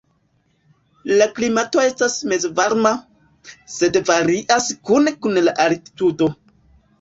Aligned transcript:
La 1.19 1.25
klimato 1.39 1.81
estas 1.89 2.15
mezvarma, 2.31 2.93
sed 3.75 4.01
varias 4.09 4.71
kune 4.91 5.15
kun 5.27 5.39
la 5.45 5.55
altitudo. 5.69 6.33